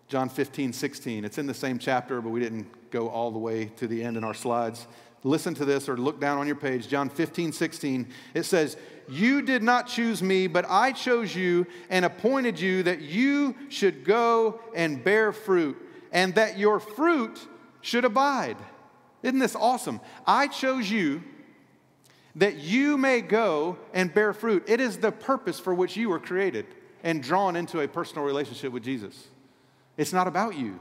[0.07, 1.25] John 15, 16.
[1.25, 4.17] It's in the same chapter, but we didn't go all the way to the end
[4.17, 4.87] in our slides.
[5.23, 6.87] Listen to this or look down on your page.
[6.87, 8.07] John 15, 16.
[8.33, 8.75] It says,
[9.07, 14.03] You did not choose me, but I chose you and appointed you that you should
[14.03, 15.77] go and bear fruit,
[16.11, 17.39] and that your fruit
[17.81, 18.57] should abide.
[19.21, 20.01] Isn't this awesome?
[20.27, 21.23] I chose you
[22.35, 24.65] that you may go and bear fruit.
[24.67, 26.65] It is the purpose for which you were created
[27.03, 29.27] and drawn into a personal relationship with Jesus.
[29.97, 30.79] It's not about you.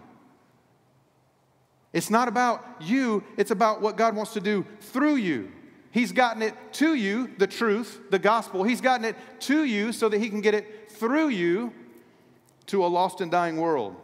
[1.93, 5.53] It's not about you, it's about what God wants to do through you.
[5.91, 8.65] He's gotten it to you, the truth, the gospel.
[8.65, 11.75] He's gotten it to you so that He can get it through you
[12.67, 13.97] to a lost and dying world.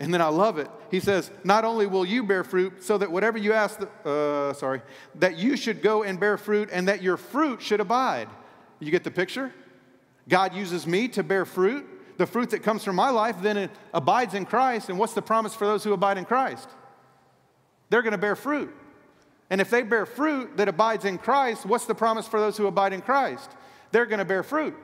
[0.00, 0.68] And then I love it.
[0.90, 4.54] He says, Not only will you bear fruit, so that whatever you ask, the, uh,
[4.54, 4.80] sorry,
[5.16, 8.28] that you should go and bear fruit and that your fruit should abide.
[8.80, 9.52] You get the picture?
[10.28, 13.70] God uses me to bear fruit the fruit that comes from my life then it
[13.92, 14.88] abides in Christ.
[14.88, 16.68] And what's the promise for those who abide in Christ?
[17.90, 18.74] They're going to bear fruit.
[19.50, 22.66] And if they bear fruit that abides in Christ, what's the promise for those who
[22.66, 23.50] abide in Christ?
[23.92, 24.74] They're going to bear fruit.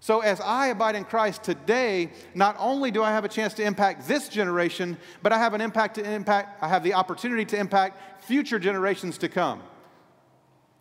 [0.00, 3.64] So, as I abide in Christ today, not only do I have a chance to
[3.64, 7.56] impact this generation, but I have an impact to impact, I have the opportunity to
[7.56, 9.62] impact future generations to come.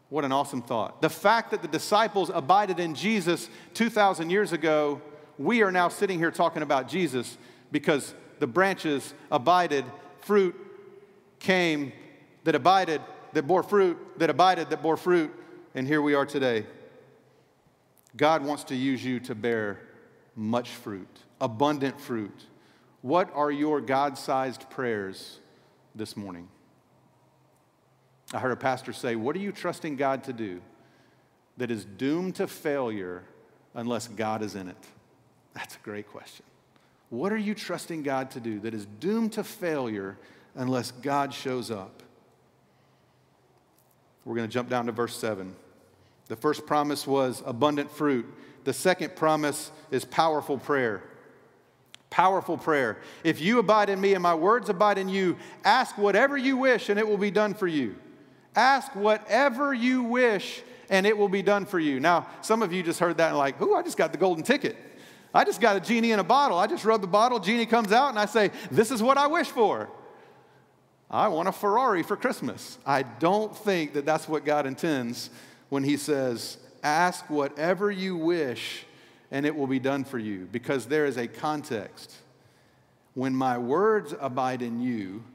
[0.09, 1.01] What an awesome thought.
[1.01, 5.01] The fact that the disciples abided in Jesus 2,000 years ago
[5.37, 7.37] we are now sitting here talking about Jesus
[7.71, 9.85] because the branches abided,
[10.21, 10.55] fruit
[11.39, 11.91] came
[12.43, 13.01] that abided,
[13.33, 15.33] that bore fruit, that abided, that bore fruit,
[15.73, 16.65] and here we are today.
[18.15, 19.81] God wants to use you to bear
[20.35, 21.07] much fruit,
[21.41, 22.45] abundant fruit.
[23.01, 25.39] What are your God sized prayers
[25.93, 26.47] this morning?
[28.34, 30.61] I heard a pastor say, What are you trusting God to do
[31.57, 33.23] that is doomed to failure
[33.73, 34.78] unless God is in it?
[35.53, 36.45] That's a great question.
[37.09, 40.17] What are you trusting God to do that is doomed to failure
[40.55, 42.03] unless God shows up?
[44.26, 45.55] We're going to jump down to verse 7.
[46.28, 48.26] The first promise was abundant fruit.
[48.63, 51.03] The second promise is powerful prayer.
[52.09, 52.97] Powerful prayer.
[53.23, 56.89] If you abide in me and my words abide in you, ask whatever you wish
[56.89, 57.95] and it will be done for you.
[58.55, 61.99] Ask whatever you wish and it will be done for you.
[61.99, 64.43] Now, some of you just heard that and like, ooh, I just got the golden
[64.43, 64.77] ticket.
[65.35, 66.57] I just got a genie in a bottle.
[66.57, 69.27] I just rub the bottle, genie comes out, and I say, This is what I
[69.27, 69.89] wish for.
[71.11, 72.77] I want a Ferrari for Christmas.
[72.85, 75.29] I don't think that that's what God intends
[75.67, 78.85] when He says, Ask whatever you wish,
[79.29, 82.15] and it will be done for you, because there is a context.
[83.13, 85.25] When my words abide in you,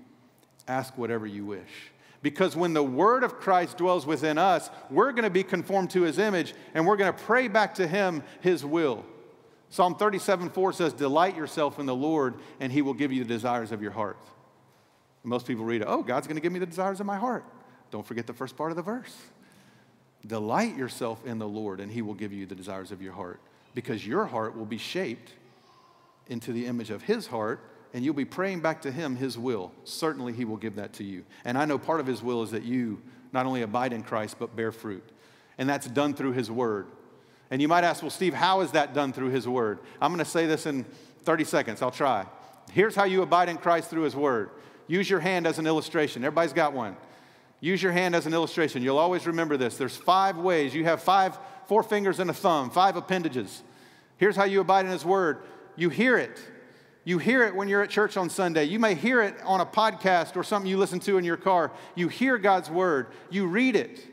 [0.66, 1.89] ask whatever you wish.
[2.22, 6.02] Because when the word of Christ dwells within us, we're going to be conformed to
[6.02, 9.04] his image and we're going to pray back to him his will.
[9.70, 13.28] Psalm 37 4 says, Delight yourself in the Lord, and he will give you the
[13.28, 14.18] desires of your heart.
[15.22, 17.44] Most people read, Oh, God's going to give me the desires of my heart.
[17.90, 19.16] Don't forget the first part of the verse.
[20.26, 23.40] Delight yourself in the Lord, and he will give you the desires of your heart,
[23.74, 25.32] because your heart will be shaped
[26.26, 27.60] into the image of his heart,
[27.93, 29.72] and you'll be praying back to him his will.
[29.84, 31.24] Certainly, he will give that to you.
[31.45, 34.36] And I know part of his will is that you not only abide in Christ,
[34.38, 35.05] but bear fruit.
[35.59, 36.86] And that's done through his word.
[37.51, 39.80] And you might ask, well, Steve, how is that done through His Word?
[40.01, 40.84] I'm going to say this in
[41.24, 41.82] 30 seconds.
[41.82, 42.26] I'll try.
[42.72, 44.51] Here's how you abide in Christ through His Word
[44.86, 46.24] use your hand as an illustration.
[46.24, 46.97] Everybody's got one.
[47.61, 48.82] Use your hand as an illustration.
[48.82, 49.76] You'll always remember this.
[49.76, 50.74] There's five ways.
[50.74, 53.62] You have five, four fingers and a thumb, five appendages.
[54.16, 55.43] Here's how you abide in His Word
[55.76, 56.41] you hear it.
[57.05, 58.64] You hear it when you're at church on Sunday.
[58.64, 61.72] You may hear it on a podcast or something you listen to in your car.
[61.94, 63.07] You hear God's Word.
[63.30, 64.07] You read it.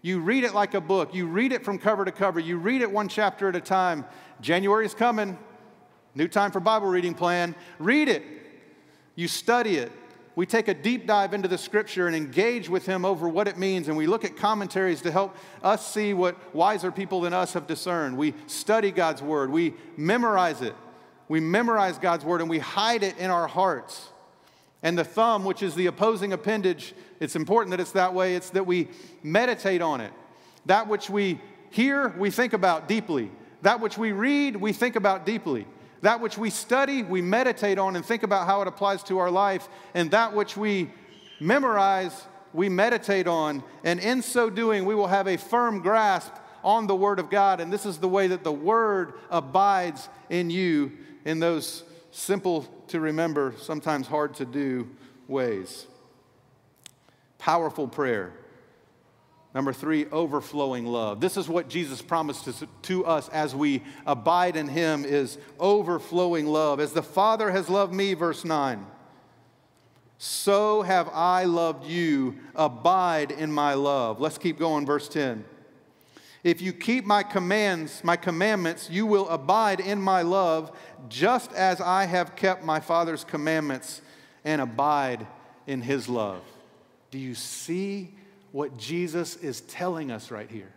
[0.00, 1.14] You read it like a book.
[1.14, 2.40] You read it from cover to cover.
[2.40, 4.04] You read it one chapter at a time.
[4.40, 5.38] January is coming.
[6.14, 7.54] New time for Bible reading plan.
[7.78, 8.24] Read it.
[9.14, 9.92] You study it.
[10.34, 13.58] We take a deep dive into the scripture and engage with him over what it
[13.58, 17.52] means, and we look at commentaries to help us see what wiser people than us
[17.52, 18.16] have discerned.
[18.16, 20.74] We study God's word, we memorize it.
[21.28, 24.08] We memorize God's word and we hide it in our hearts.
[24.82, 28.34] And the thumb, which is the opposing appendage, it's important that it's that way.
[28.34, 28.88] It's that we
[29.22, 30.12] meditate on it.
[30.66, 33.30] That which we hear, we think about deeply.
[33.62, 35.66] That which we read, we think about deeply.
[36.00, 39.30] That which we study, we meditate on and think about how it applies to our
[39.30, 39.68] life.
[39.94, 40.90] And that which we
[41.40, 43.62] memorize, we meditate on.
[43.84, 47.60] And in so doing, we will have a firm grasp on the Word of God.
[47.60, 50.92] And this is the way that the Word abides in you
[51.24, 54.88] in those simple to remember, sometimes hard to do
[55.28, 55.86] ways.
[57.38, 58.32] Powerful prayer.
[59.54, 61.20] Number three, overflowing love.
[61.20, 62.48] This is what Jesus promised
[62.82, 66.80] to us as we abide in him is overflowing love.
[66.80, 68.86] As the Father has loved me, verse 9,
[70.16, 72.36] so have I loved you.
[72.54, 74.20] Abide in my love.
[74.20, 75.44] Let's keep going, verse 10.
[76.44, 80.76] If you keep my commands, my commandments, you will abide in my love,
[81.08, 84.02] just as I have kept my Father's commandments
[84.44, 85.26] and abide
[85.66, 86.42] in his love.
[87.10, 88.12] Do you see
[88.50, 90.72] what Jesus is telling us right here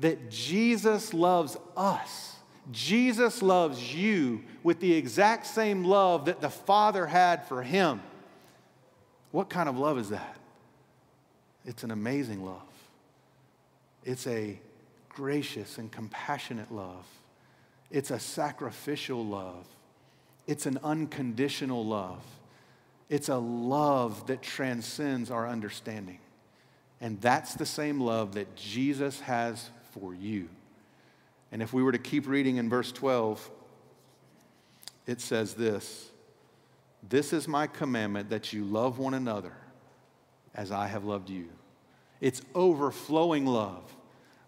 [0.00, 2.36] that Jesus loves us.
[2.72, 8.00] Jesus loves you with the exact same love that the Father had for him.
[9.30, 10.36] What kind of love is that?
[11.64, 12.62] It's an amazing love.
[14.04, 14.58] It's a
[15.08, 17.06] gracious and compassionate love.
[17.90, 19.66] It's a sacrificial love.
[20.46, 22.22] It's an unconditional love.
[23.08, 26.18] It's a love that transcends our understanding.
[27.00, 30.48] And that's the same love that Jesus has for you.
[31.52, 33.50] And if we were to keep reading in verse 12,
[35.06, 36.10] it says this
[37.08, 39.54] This is my commandment that you love one another
[40.54, 41.48] as I have loved you.
[42.20, 43.82] It's overflowing love.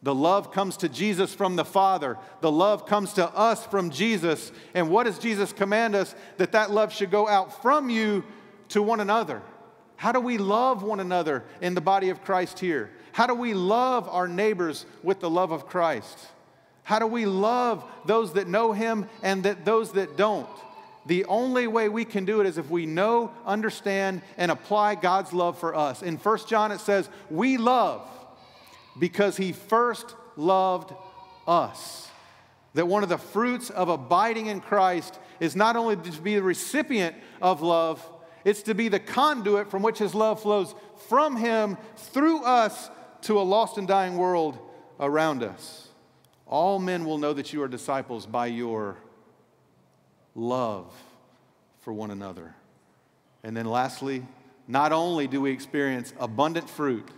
[0.02, 2.18] The love comes to Jesus from the Father.
[2.40, 4.50] The love comes to us from Jesus.
[4.74, 6.14] And what does Jesus command us?
[6.38, 8.24] That that love should go out from you
[8.70, 9.42] to one another.
[9.96, 12.90] How do we love one another in the body of Christ here?
[13.12, 16.18] How do we love our neighbors with the love of Christ?
[16.82, 20.48] How do we love those that know Him and that those that don't?
[21.06, 25.32] The only way we can do it is if we know, understand, and apply God's
[25.32, 26.02] love for us.
[26.02, 28.08] In 1 John, it says, We love
[28.98, 30.94] because He first loved
[31.46, 32.08] us.
[32.74, 36.42] That one of the fruits of abiding in Christ is not only to be the
[36.42, 38.06] recipient of love,
[38.44, 40.74] it's to be the conduit from which His love flows
[41.08, 42.90] from Him through us
[43.22, 44.58] to a lost and dying world
[45.00, 45.88] around us.
[46.46, 48.96] All men will know that you are disciples by your
[50.34, 50.92] love
[51.80, 52.54] for one another.
[53.42, 54.24] And then, lastly,
[54.68, 57.08] not only do we experience abundant fruit,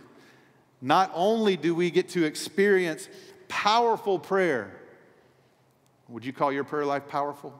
[0.81, 3.07] not only do we get to experience
[3.47, 4.75] powerful prayer,
[6.09, 7.59] would you call your prayer life powerful?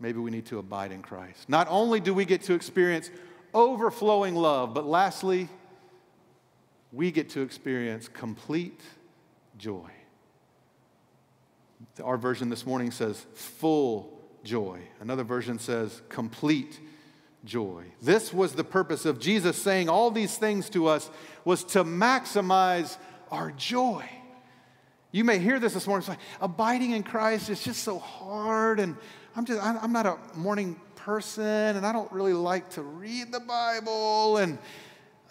[0.00, 1.48] maybe we need to abide in Christ.
[1.48, 3.10] Not only do we get to experience
[3.52, 5.48] overflowing love, but lastly,
[6.92, 8.80] we get to experience complete
[9.58, 9.90] joy.
[12.02, 14.80] Our version this morning says full joy.
[15.00, 16.80] Another version says complete
[17.44, 17.84] joy.
[18.02, 21.10] This was the purpose of Jesus saying all these things to us
[21.44, 22.96] was to maximize
[23.30, 24.04] our joy.
[25.12, 26.02] You may hear this this morning.
[26.02, 28.96] It's like abiding in Christ is just so hard, and
[29.34, 33.40] I'm just, I'm not a morning person and I don't really like to read the
[33.40, 34.58] Bible and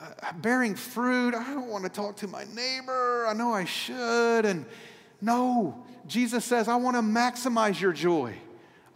[0.01, 1.35] uh, bearing fruit.
[1.35, 3.25] I don't want to talk to my neighbor.
[3.27, 4.45] I know I should.
[4.45, 4.65] And
[5.21, 8.35] no, Jesus says, I want to maximize your joy.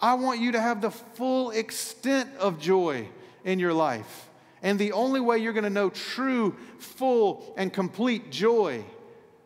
[0.03, 3.07] I want you to have the full extent of joy
[3.45, 4.27] in your life.
[4.61, 8.83] And the only way you're going to know true, full, and complete joy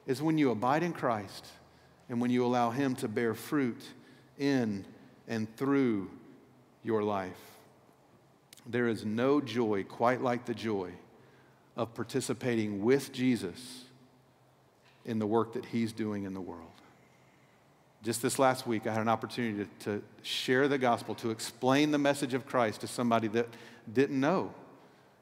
[0.07, 1.45] is when you abide in Christ
[2.09, 3.79] and when you allow Him to bear fruit
[4.39, 4.83] in
[5.27, 6.09] and through
[6.83, 7.37] your life.
[8.65, 10.89] There is no joy quite like the joy
[11.75, 13.83] of participating with Jesus
[15.05, 16.63] in the work that he's doing in the world.
[18.03, 21.91] Just this last week, I had an opportunity to, to, share the gospel, to explain
[21.91, 23.47] the message of Christ to somebody that
[23.91, 24.53] didn't know,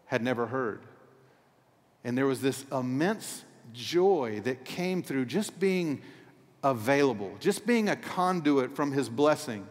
[0.06, 0.82] had never heard.
[2.04, 6.02] And there was this immense joy that came through just being
[6.64, 9.68] available, just being a conduit from his blessing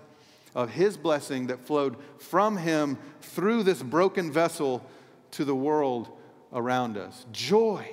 [0.55, 4.85] of his blessing that flowed from him through this broken vessel
[5.33, 6.09] to the world
[6.53, 7.27] around us.
[7.33, 7.87] Joy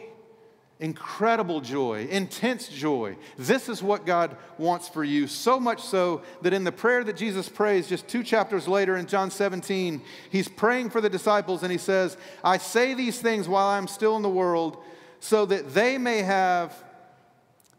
[0.82, 3.16] incredible joy, intense joy.
[3.38, 5.28] This is what God wants for you.
[5.28, 9.06] So much so that in the prayer that Jesus prays just two chapters later in
[9.06, 10.02] John 17,
[10.32, 14.18] he's praying for the disciples and he says, I say these things while I'm still
[14.18, 14.78] in the world
[15.20, 16.76] so that they may have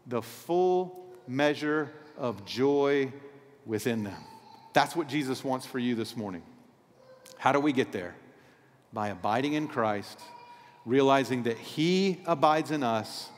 [0.07, 3.11] the full measure of joy
[3.65, 4.23] within them.
[4.71, 6.41] That's what Jesus wants for you this morning.
[7.37, 8.15] How do we get there?
[8.93, 10.21] By abiding in Christ
[10.85, 13.29] realizing that He abides in us.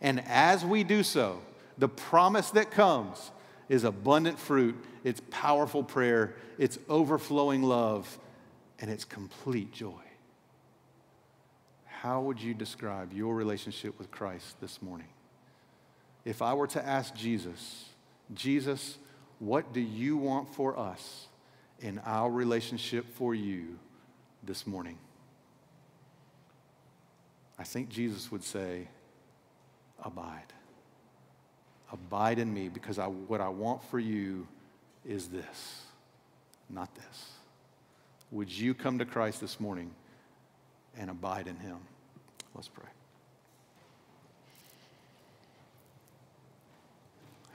[0.00, 1.40] And as we do so,
[1.78, 3.30] the promise that comes
[3.68, 8.18] is abundant fruit, it's powerful prayer, it's overflowing love,
[8.80, 9.92] and it's complete joy.
[11.86, 15.08] How would you describe your relationship with Christ this morning?
[16.24, 17.86] If I were to ask Jesus,
[18.34, 18.98] Jesus,
[19.38, 21.26] what do you want for us
[21.80, 23.78] in our relationship for you
[24.42, 24.98] this morning?
[27.60, 28.88] I think Jesus would say,
[30.02, 30.54] Abide.
[31.92, 34.48] Abide in me because I, what I want for you
[35.06, 35.82] is this,
[36.70, 37.32] not this.
[38.30, 39.90] Would you come to Christ this morning
[40.96, 41.76] and abide in him?
[42.54, 42.88] Let's pray.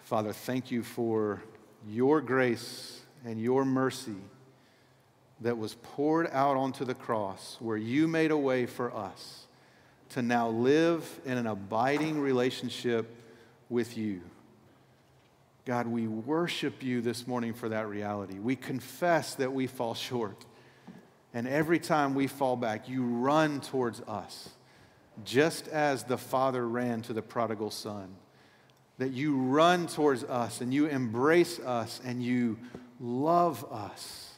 [0.04, 1.42] Father, thank you for
[1.90, 4.22] your grace and your mercy
[5.42, 9.45] that was poured out onto the cross where you made a way for us
[10.16, 13.14] to now live in an abiding relationship
[13.70, 14.22] with you.
[15.66, 18.40] God, we worship you this morning for that reality.
[18.40, 20.46] We confess that we fall short.
[21.34, 24.52] And every time we fall back, you run towards us,
[25.26, 28.16] just as the Father ran to the prodigal son.
[29.00, 32.58] That you run towards us and you embrace us and you
[33.02, 34.32] love us.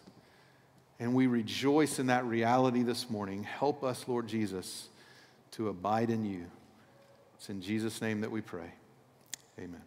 [0.99, 3.43] And we rejoice in that reality this morning.
[3.43, 4.89] Help us, Lord Jesus
[5.57, 6.45] to abide in you.
[7.35, 8.71] It's in Jesus' name that we pray.
[9.59, 9.81] Amen.